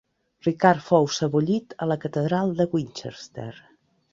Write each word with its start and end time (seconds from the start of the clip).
Ricard 0.45 0.81
fou 0.85 1.05
sebollit 1.17 1.77
a 1.87 1.91
la 1.91 1.99
catedral 2.07 2.57
de 2.63 2.67
Winchester. 2.77 3.51